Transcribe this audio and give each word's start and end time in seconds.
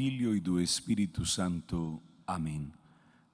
Filho 0.00 0.34
e 0.34 0.40
do 0.40 0.58
Espírito 0.58 1.26
Santo. 1.26 2.00
Amém. 2.26 2.72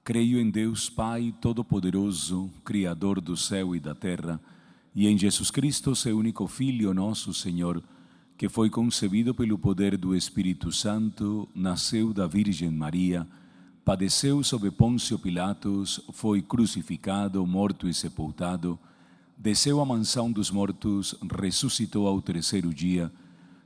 Creio 0.03 0.37
em 0.37 0.49
Deus 0.49 0.89
Pai 0.89 1.33
Todo-Poderoso, 1.39 2.51
Criador 2.65 3.21
do 3.21 3.37
céu 3.37 3.73
e 3.73 3.79
da 3.79 3.95
terra, 3.95 4.37
e 4.93 5.07
em 5.07 5.17
Jesus 5.17 5.49
Cristo, 5.49 5.95
seu 5.95 6.17
único 6.17 6.45
Filho, 6.45 6.93
nosso 6.93 7.33
Senhor, 7.33 7.81
que 8.37 8.49
foi 8.49 8.69
concebido 8.69 9.33
pelo 9.33 9.57
poder 9.57 9.95
do 9.95 10.13
Espírito 10.13 10.69
Santo, 10.69 11.47
nasceu 11.55 12.11
da 12.11 12.27
Virgem 12.27 12.69
Maria, 12.69 13.25
padeceu 13.85 14.43
sob 14.43 14.69
Pôncio 14.69 15.17
Pilatos, 15.17 16.01
foi 16.11 16.41
crucificado, 16.41 17.47
morto 17.47 17.87
e 17.87 17.93
sepultado, 17.93 18.77
desceu 19.37 19.79
à 19.79 19.85
mansão 19.85 20.29
dos 20.29 20.51
mortos, 20.51 21.15
ressuscitou 21.39 22.09
ao 22.09 22.21
terceiro 22.21 22.73
dia, 22.73 23.09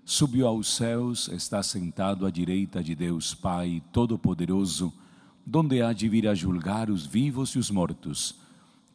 subiu 0.05 0.47
aos 0.47 0.75
céus, 0.75 1.27
está 1.29 1.61
sentado 1.61 2.25
à 2.25 2.31
direita 2.31 2.83
de 2.83 2.95
Deus 2.95 3.33
Pai 3.33 3.81
Todo-Poderoso, 3.91 4.93
donde 5.45 5.81
há 5.81 5.93
de 5.93 6.07
vir 6.09 6.27
a 6.27 6.35
julgar 6.35 6.89
os 6.89 7.05
vivos 7.05 7.51
e 7.51 7.59
os 7.59 7.69
mortos. 7.69 8.35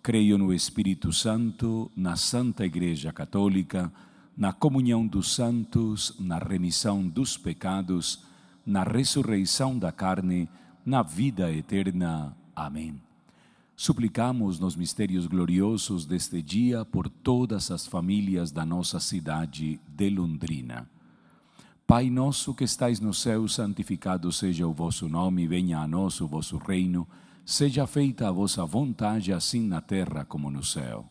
Creio 0.02 0.38
no 0.38 0.52
Espírito 0.52 1.12
Santo, 1.12 1.90
na 1.96 2.16
Santa 2.16 2.64
Igreja 2.64 3.12
Católica, 3.12 3.92
na 4.36 4.52
comunhão 4.52 5.06
dos 5.06 5.34
santos, 5.34 6.14
na 6.18 6.38
remissão 6.38 7.06
dos 7.09 7.36
pecados, 7.36 8.23
na 8.64 8.82
ressurreição 8.82 9.78
da 9.78 9.90
carne, 9.90 10.48
na 10.84 11.02
vida 11.02 11.50
eterna. 11.52 12.36
Amém. 12.54 13.00
Suplicamos 13.74 14.59
nos 14.59 14.76
mistérios 14.76 15.26
gloriosos 15.26 16.06
deste 16.06 16.40
dia 16.40 16.84
por 16.84 17.09
todas 17.09 17.70
as 17.70 17.86
famílias 17.86 18.50
da 18.50 18.64
nossa 18.64 19.00
cidade 19.00 19.80
de 19.88 20.10
Londrina. 20.10 20.95
Pai 21.86 22.10
nosso 22.10 22.52
que 22.52 22.64
estais 22.64 22.98
no 22.98 23.14
céu, 23.14 23.46
santificado 23.46 24.32
seja 24.32 24.66
o 24.66 24.72
vosso 24.72 25.08
nome, 25.08 25.46
venha 25.46 25.78
a 25.78 25.86
nós 25.86 26.20
o 26.20 26.26
vosso 26.26 26.56
reino, 26.56 27.06
seja 27.45 27.87
feita 27.87 28.26
a 28.26 28.32
vossa 28.32 28.66
vontade, 28.66 29.32
assim 29.32 29.65
na 29.68 29.80
terra 29.80 30.24
como 30.24 30.51
no 30.51 30.64
céu. 30.64 31.09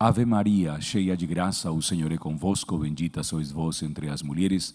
Ave 0.00 0.24
Maria, 0.24 0.80
cheia 0.80 1.16
de 1.16 1.28
graça, 1.28 1.70
o 1.70 1.80
Senhor 1.80 2.10
é 2.10 2.18
convosco, 2.18 2.76
bendita 2.76 3.22
sois 3.22 3.52
vós 3.52 3.84
entre 3.84 4.08
as 4.08 4.20
mulheres, 4.20 4.74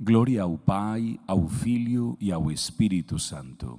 Glória 0.00 0.42
ao 0.42 0.58
Pai, 0.58 1.20
ao 1.26 1.46
Filho 1.46 2.16
e 2.20 2.32
ao 2.32 2.50
Espírito 2.50 3.18
Santo. 3.18 3.78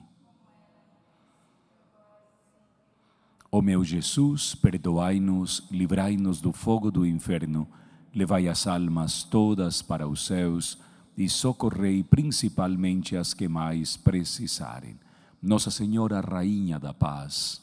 Ó 3.51 3.61
meu 3.61 3.83
Jesus, 3.83 4.55
perdoai-nos, 4.55 5.67
livrai-nos 5.69 6.39
do 6.39 6.53
fogo 6.53 6.89
do 6.89 7.05
inferno, 7.05 7.67
levai 8.15 8.47
as 8.47 8.67
almas 8.67 9.23
todas 9.23 9.81
para 9.81 10.07
os 10.07 10.25
céus 10.25 10.77
e 11.17 11.27
socorrei 11.27 12.03
principalmente 12.03 13.17
as 13.17 13.33
que 13.33 13.47
mais 13.47 13.97
precisarem. 13.97 14.97
Nossa 15.41 15.69
Senhora, 15.69 16.21
Rainha 16.21 16.79
da 16.79 16.93
Paz. 16.93 17.61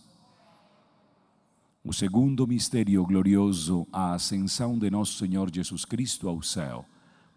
O 1.83 1.95
segundo 1.95 2.47
mistério 2.47 3.05
glorioso, 3.07 3.87
a 3.91 4.13
ascensão 4.13 4.79
de 4.79 4.91
nosso 4.91 5.15
Senhor 5.15 5.51
Jesus 5.53 5.85
Cristo 5.85 6.29
ao 6.29 6.43
céu. 6.43 6.85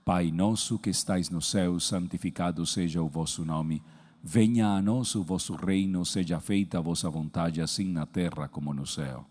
Pai 0.06 0.32
nosso 0.32 0.78
que 0.78 0.90
estais 0.90 1.30
no 1.30 1.42
céu, 1.42 1.80
santificado 1.80 2.66
seja 2.66 3.02
o 3.02 3.08
vosso 3.08 3.46
nome. 3.46 3.82
Venha 4.22 4.68
a 4.68 4.82
nós 4.82 5.16
o 5.16 5.24
vosso 5.24 5.56
reino, 5.56 6.06
seja 6.06 6.42
feita 6.42 6.78
a 6.78 6.82
vossa 6.82 7.10
vontade, 7.10 7.62
assim 7.62 7.86
na 7.86 8.06
terra 8.06 8.50
como 8.50 8.74
no 8.74 8.86
céu. 8.86 9.26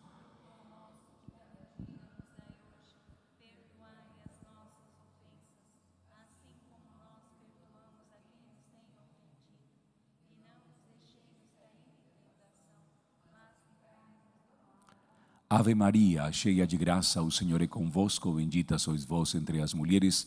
Ave 15.50 15.74
Maria, 15.74 16.32
cheia 16.32 16.66
de 16.66 16.78
graça, 16.78 17.20
o 17.20 17.30
Senhor 17.30 17.60
é 17.60 17.66
convosco, 17.66 18.32
bendita 18.32 18.78
sois 18.78 19.04
vós 19.04 19.34
entre 19.34 19.60
as 19.60 19.74
mulheres, 19.74 20.26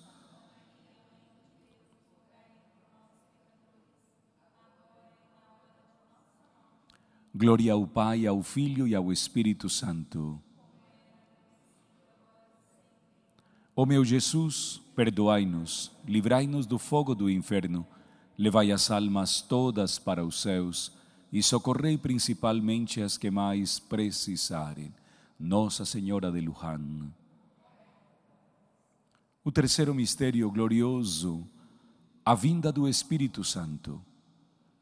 Glória 7.33 7.71
ao 7.71 7.87
Pai, 7.87 8.27
ao 8.27 8.43
Filho 8.43 8.85
e 8.85 8.93
ao 8.93 9.09
Espírito 9.09 9.69
Santo. 9.69 10.37
Ó 13.73 13.85
meu 13.85 14.03
Jesus, 14.03 14.81
perdoai-nos, 14.93 15.91
livrai-nos 16.05 16.65
do 16.65 16.77
fogo 16.77 17.15
do 17.15 17.29
inferno, 17.29 17.87
levai 18.37 18.69
as 18.69 18.91
almas 18.91 19.39
todas 19.39 19.97
para 19.97 20.25
os 20.25 20.41
céus 20.41 20.91
e 21.31 21.41
socorrei 21.41 21.97
principalmente 21.97 23.01
as 23.01 23.17
que 23.17 23.31
mais 23.31 23.79
precisarem. 23.79 24.93
Nossa 25.39 25.85
Senhora 25.85 26.29
de 26.29 26.41
Luján. 26.41 27.13
O 29.41 29.51
terceiro 29.53 29.95
mistério 29.95 30.51
glorioso, 30.51 31.47
a 32.25 32.35
vinda 32.35 32.73
do 32.73 32.89
Espírito 32.89 33.41
Santo. 33.41 34.01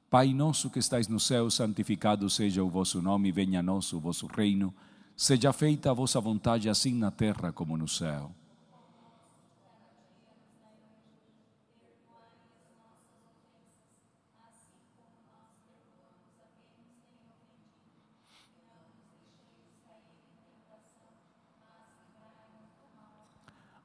Pai 0.09 0.33
nosso 0.33 0.71
que 0.71 0.79
estais 0.79 1.07
no 1.07 1.19
céu, 1.19 1.51
santificado 1.51 2.27
seja 2.31 2.63
o 2.63 2.69
vosso 2.69 2.99
nome, 2.99 3.31
venha 3.31 3.59
a 3.59 3.63
nós 3.63 3.93
o 3.93 3.99
vosso 3.99 4.25
reino, 4.25 4.73
seja 5.15 5.53
feita 5.53 5.91
a 5.91 5.93
vossa 5.93 6.19
vontade, 6.19 6.67
assim 6.67 6.95
na 6.95 7.11
terra 7.11 7.51
como 7.51 7.77
no 7.77 7.87
céu. 7.87 8.31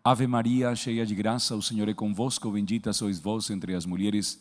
Ave 0.03 0.27
Maria, 0.27 0.75
cheia 0.75 1.05
de 1.05 1.15
graça, 1.15 1.55
o 1.55 1.63
Senhor 1.63 1.89
é 1.89 1.95
convosco, 1.95 2.51
bendita 2.51 2.95
sois 2.95 3.21
vós 3.21 3.51
entre 3.51 3.75
as 3.75 3.85
mulheres, 3.85 4.41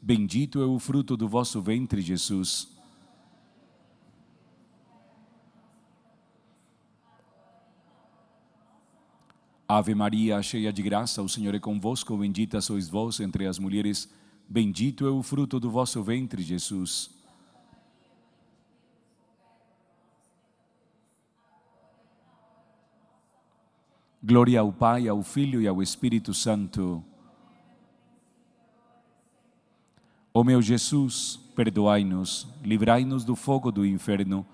bendito 0.00 0.60
é 0.60 0.66
o 0.66 0.78
fruto 0.78 1.16
do 1.16 1.28
vosso 1.28 1.60
ventre, 1.60 2.00
Jesus. 2.00 2.68
Ave 9.68 9.94
Maria, 9.94 10.42
cheia 10.42 10.72
de 10.72 10.82
graça, 10.82 11.22
o 11.22 11.28
Senhor 11.28 11.54
é 11.54 11.60
convosco, 11.60 12.16
bendita 12.16 12.60
sois 12.60 12.88
vós 12.88 13.20
entre 13.20 13.46
as 13.46 13.56
mulheres, 13.56 14.12
bendito 14.48 15.06
é 15.06 15.10
o 15.10 15.22
fruto 15.22 15.60
do 15.60 15.70
vosso 15.70 16.02
ventre, 16.02 16.42
Jesus. 16.42 17.08
Glória 24.20 24.58
ao 24.58 24.72
Pai, 24.72 25.06
ao 25.06 25.22
Filho 25.22 25.62
e 25.62 25.68
ao 25.68 25.80
Espírito 25.80 26.34
Santo. 26.34 27.02
Ó 30.32 30.44
meu 30.44 30.62
Jesus, 30.62 31.40
perdoai-nos, 31.56 32.46
livrai-nos 32.62 33.24
do 33.24 33.34
fogo 33.34 33.72
do 33.72 33.84
inferno, 33.84 34.46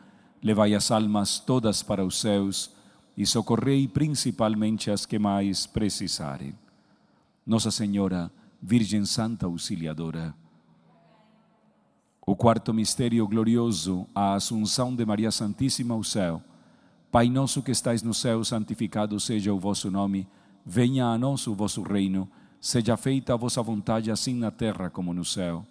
levai 0.42 0.74
as 0.74 0.90
almas 0.90 1.38
todas 1.38 1.82
para 1.82 2.04
os 2.04 2.18
céus 2.18 2.70
e 3.16 3.26
socorrei 3.26 3.86
principalmente 3.86 4.90
as 4.90 5.04
que 5.04 5.18
mais 5.18 5.66
precisarem. 5.66 6.54
Nossa 7.46 7.70
Senhora, 7.70 8.30
Virgem 8.60 9.04
Santa 9.04 9.46
Auxiliadora. 9.46 10.34
O 12.26 12.34
quarto 12.34 12.74
mistério 12.74 13.26
glorioso, 13.28 14.06
a 14.14 14.34
Assunção 14.34 14.96
de 14.96 15.04
Maria 15.04 15.30
Santíssima 15.30 15.94
ao 15.94 16.02
céu. 16.02 16.42
Pai 17.12 17.28
nosso 17.28 17.62
que 17.62 17.70
estais 17.70 18.02
no 18.02 18.12
céu, 18.12 18.42
santificado 18.42 19.20
seja 19.20 19.52
o 19.54 19.60
vosso 19.60 19.90
nome. 19.90 20.26
Venha 20.64 21.06
a 21.06 21.16
nós 21.16 21.46
o 21.46 21.54
vosso 21.54 21.82
reino. 21.82 22.28
Seja 22.60 22.96
feita 22.96 23.34
a 23.34 23.36
vossa 23.36 23.62
vontade, 23.62 24.10
assim 24.10 24.34
na 24.34 24.50
terra 24.50 24.90
como 24.90 25.14
no 25.14 25.24
céu. 25.24 25.64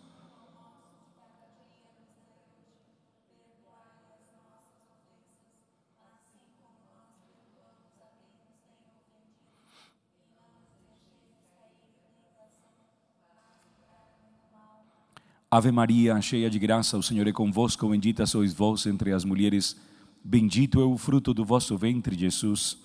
Ave 15.56 15.72
Maria, 15.72 16.20
cheia 16.22 16.50
de 16.50 16.60
graça, 16.60 16.98
o 16.98 17.01
Senhor 17.01 17.25
é 17.30 17.32
convosco, 17.32 17.88
bendita 17.88 18.25
sois 18.25 18.54
vós 18.54 18.86
entre 18.88 19.13
as 19.13 19.24
mulheres, 19.24 19.80
bendito 20.22 20.82
é 20.82 20.84
o 20.84 20.98
fruto 20.98 21.34
do 21.34 21.46
vosso 21.46 21.77
ventre, 21.77 22.13
Jesus. 22.13 22.85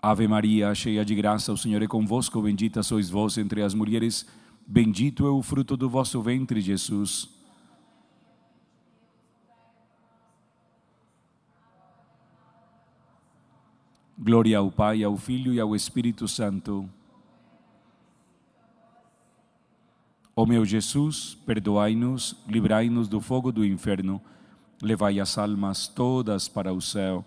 Ave 0.00 0.28
Maria, 0.28 0.72
cheia 0.76 1.04
de 1.04 1.12
graça, 1.12 1.52
o 1.52 1.56
Senhor 1.56 1.82
é 1.82 1.86
convosco, 1.88 2.40
bendita 2.40 2.84
sois 2.84 3.10
vós 3.10 3.36
entre 3.36 3.62
as 3.62 3.74
mulheres, 3.74 4.24
bendito 4.64 5.26
é 5.26 5.30
o 5.30 5.42
fruto 5.42 5.76
do 5.76 5.90
vosso 5.90 6.22
ventre, 6.22 6.60
Jesus. 6.60 7.28
Glória 14.16 14.58
ao 14.58 14.70
Pai, 14.70 15.02
ao 15.02 15.16
Filho 15.16 15.52
e 15.52 15.58
ao 15.58 15.74
Espírito 15.74 16.28
Santo. 16.28 16.88
Ó 20.36 20.46
meu 20.46 20.64
Jesus, 20.64 21.36
perdoai-nos, 21.44 22.36
livrai-nos 22.46 23.08
do 23.08 23.20
fogo 23.20 23.50
do 23.50 23.64
inferno, 23.64 24.22
levai 24.80 25.18
as 25.18 25.36
almas 25.36 25.88
todas 25.88 26.46
para 26.46 26.72
o 26.72 26.80
céu 26.80 27.24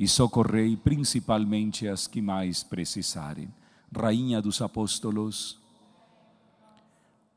e 0.00 0.08
socorrei 0.08 0.78
principalmente 0.78 1.86
as 1.86 2.06
que 2.06 2.22
mais 2.22 2.62
precisarem. 2.62 3.52
Rainha 3.94 4.40
dos 4.40 4.62
Apóstolos, 4.62 5.58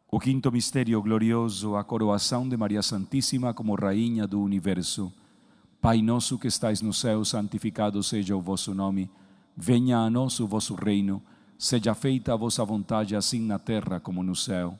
o 0.10 0.18
quinto 0.18 0.50
mistério 0.50 1.02
glorioso, 1.02 1.76
a 1.76 1.84
coroação 1.84 2.48
de 2.48 2.56
Maria 2.56 2.82
Santíssima 2.82 3.54
como 3.54 3.76
Rainha 3.76 4.26
do 4.26 4.42
Universo. 4.42 5.12
Pai 5.82 6.02
nosso 6.02 6.40
que 6.40 6.48
estais 6.48 6.82
no 6.82 6.94
céu, 6.94 7.26
santificado 7.26 8.02
seja 8.02 8.34
o 8.34 8.42
vosso 8.42 8.74
nome. 8.74 9.12
Venha 9.58 9.98
a 9.98 10.10
nós 10.10 10.40
o 10.40 10.48
vosso 10.48 10.74
reino. 10.74 11.22
Seja 11.58 11.94
feita 11.94 12.32
a 12.32 12.38
vossa 12.38 12.64
vontade, 12.64 13.14
assim 13.14 13.42
na 13.42 13.60
terra 13.60 14.00
como 14.00 14.24
no 14.24 14.38
céu. 14.38 14.80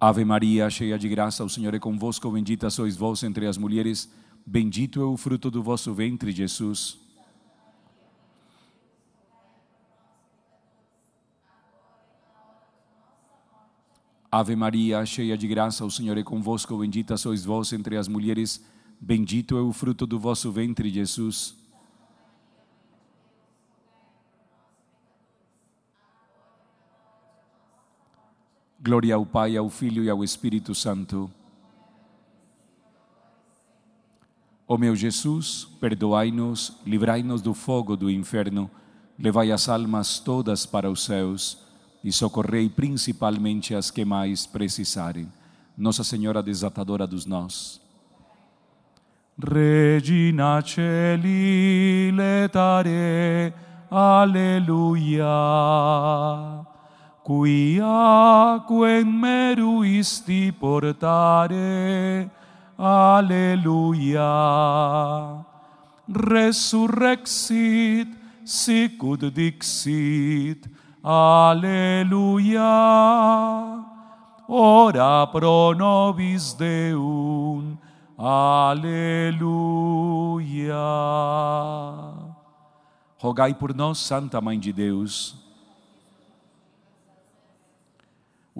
Ave 0.00 0.24
Maria, 0.24 0.70
cheia 0.70 0.96
de 0.96 1.08
graça, 1.08 1.44
o 1.44 1.48
Senhor 1.48 1.74
é 1.74 1.78
convosco, 1.80 2.30
bendita 2.30 2.70
sois 2.70 2.96
vós 2.96 3.24
entre 3.24 3.48
as 3.48 3.58
mulheres, 3.58 4.08
bendito 4.46 5.00
é 5.00 5.04
o 5.04 5.16
fruto 5.16 5.50
do 5.50 5.60
vosso 5.60 5.92
ventre, 5.92 6.30
Jesus. 6.30 6.96
Ave 14.30 14.54
Maria, 14.54 15.04
cheia 15.04 15.36
de 15.36 15.48
graça, 15.48 15.84
o 15.84 15.90
Senhor 15.90 16.16
é 16.16 16.22
convosco, 16.22 16.78
bendita 16.78 17.16
sois 17.16 17.44
vós 17.44 17.72
entre 17.72 17.96
as 17.96 18.06
mulheres, 18.06 18.64
bendito 19.00 19.58
é 19.58 19.60
o 19.60 19.72
fruto 19.72 20.06
do 20.06 20.16
vosso 20.16 20.52
ventre, 20.52 20.90
Jesus. 20.90 21.56
Glória 28.80 29.16
ao 29.16 29.26
Pai, 29.26 29.56
ao 29.56 29.68
Filho 29.68 30.04
e 30.04 30.10
ao 30.10 30.22
Espírito 30.22 30.72
Santo. 30.74 31.28
Ó 34.68 34.76
meu 34.76 34.94
Jesus, 34.94 35.66
perdoai-nos, 35.80 36.76
livrai-nos 36.86 37.42
do 37.42 37.54
fogo 37.54 37.96
do 37.96 38.08
inferno, 38.10 38.70
levai 39.18 39.50
as 39.50 39.68
almas 39.68 40.20
todas 40.20 40.64
para 40.64 40.90
os 40.90 41.04
céus 41.04 41.58
e 42.04 42.12
socorrei 42.12 42.68
principalmente 42.68 43.74
as 43.74 43.90
que 43.90 44.04
mais 44.04 44.46
precisarem. 44.46 45.26
Nossa 45.76 46.04
Senhora 46.04 46.42
desatadora 46.42 47.06
dos 47.06 47.26
nós. 47.26 47.80
Regina 49.40 50.60
Celi 50.64 52.12
letare, 52.12 53.54
Alleluia. 53.90 55.24
Quia 57.28 58.64
quem 58.66 59.04
meruisti 59.04 60.50
portare, 60.50 62.30
Alleluia. 62.78 64.22
Resurrexit, 66.08 68.08
sicut 68.46 69.30
dixit, 69.30 70.70
Alleluia. 71.04 72.62
Ora 74.48 75.26
pro 75.26 75.74
nobis 75.74 76.54
Deum, 76.54 77.76
Alleluia. 78.16 79.36
Rogai 83.18 83.52
por 83.52 83.74
nós, 83.74 83.98
Santa 83.98 84.40
Mãe 84.40 84.58
de 84.58 84.72
Deus. 84.72 85.47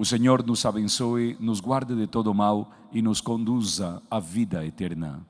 O 0.01 0.05
Senhor 0.05 0.47
nos 0.47 0.65
abençoe, 0.65 1.37
nos 1.41 1.59
guarde 1.59 1.93
de 1.97 2.07
todo 2.07 2.33
mal 2.33 2.71
e 2.93 3.03
nos 3.03 3.21
conduza 3.21 4.01
à 4.09 4.21
vida 4.21 4.65
eterna. 4.65 5.27